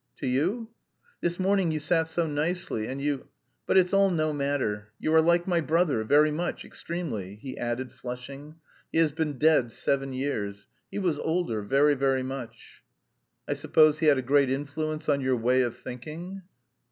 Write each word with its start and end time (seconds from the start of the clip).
"To 0.17 0.25
you? 0.25 0.69
This 1.19 1.39
morning 1.39 1.69
you 1.71 1.77
sat 1.79 2.07
so 2.09 2.25
nicely 2.25 2.87
and 2.87 2.99
you... 2.99 3.27
but 3.67 3.77
it's 3.77 3.93
all 3.93 4.09
no 4.09 4.33
matter... 4.33 4.91
you 4.97 5.13
are 5.13 5.21
like 5.21 5.45
my 5.47 5.61
brother, 5.61 6.03
very 6.03 6.31
much, 6.31 6.65
extremely," 6.65 7.35
he 7.35 7.55
added, 7.55 7.91
flushing. 7.91 8.55
"He 8.91 8.97
has 8.97 9.11
been 9.11 9.37
dead 9.37 9.71
seven 9.71 10.11
years. 10.11 10.67
He 10.89 10.97
was 10.97 11.19
older, 11.19 11.61
very, 11.61 11.93
very 11.93 12.23
much." 12.23 12.81
"I 13.47 13.53
suppose 13.53 13.99
he 13.99 14.07
had 14.07 14.17
a 14.17 14.23
great 14.23 14.49
influence 14.49 15.07
on 15.07 15.21
your 15.21 15.37
way 15.37 15.61
of 15.61 15.77
thinking?" 15.77 16.41